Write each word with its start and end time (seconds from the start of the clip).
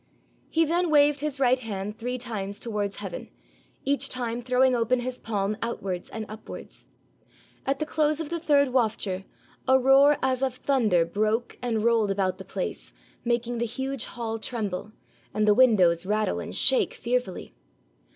He 0.49 0.65
then 0.65 0.89
waved 0.89 1.19
his 1.19 1.39
right 1.39 1.59
hand 1.59 1.95
three 1.95 2.17
times 2.17 2.59
towards 2.59 2.95
heaven, 2.95 3.29
each 3.85 4.09
time 4.09 4.41
throwing 4.41 4.73
open 4.75 5.01
his 5.01 5.19
palm 5.19 5.55
outwards 5.61 6.09
and 6.09 6.25
upwards. 6.27 6.87
At 7.67 7.77
the 7.77 7.85
close 7.85 8.19
of 8.19 8.29
the 8.29 8.39
third 8.39 8.69
wafture, 8.69 9.25
a 9.67 9.77
roar 9.77 10.17
as 10.23 10.41
of 10.41 10.55
thunder 10.55 11.05
broke 11.05 11.59
and 11.61 11.83
rolled 11.83 12.09
about 12.09 12.39
the 12.39 12.43
place, 12.45 12.93
making 13.23 13.59
the 13.59 13.65
huge 13.67 14.05
hall 14.05 14.39
tremble, 14.39 14.91
and 15.35 15.47
the 15.47 15.53
windows 15.53 16.03
rattle 16.03 16.39
and 16.39 16.55
shake 16.55 16.95
fearfully. 16.95 17.53